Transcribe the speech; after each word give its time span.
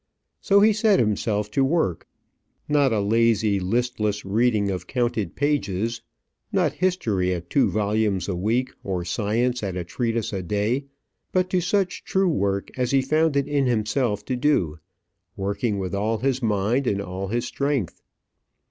So 0.39 0.61
he 0.61 0.73
set 0.73 0.97
himself 0.99 1.51
to 1.51 1.63
work 1.63 2.07
not 2.67 2.91
a 2.91 2.99
lazy, 3.01 3.59
listless 3.59 4.25
reading 4.25 4.71
of 4.71 4.87
counted 4.87 5.35
pages; 5.35 6.01
not 6.51 6.73
history 6.73 7.31
at 7.35 7.51
two 7.51 7.69
volumes 7.69 8.27
a 8.27 8.35
week, 8.35 8.71
or 8.83 9.05
science 9.05 9.61
at 9.61 9.75
a 9.77 9.83
treatise 9.83 10.33
a 10.33 10.41
day; 10.41 10.85
but 11.31 11.51
to 11.51 11.61
such 11.61 12.03
true 12.03 12.29
work 12.29 12.71
as 12.75 12.89
he 12.89 13.03
found 13.03 13.37
it 13.37 13.47
in 13.47 13.67
him 13.67 13.83
to 13.83 14.35
do, 14.35 14.79
working 15.37 15.77
with 15.77 15.93
all 15.93 16.17
his 16.17 16.41
mind 16.41 16.87
and 16.87 16.99
all 16.99 17.27
his 17.27 17.45
strength. 17.45 18.01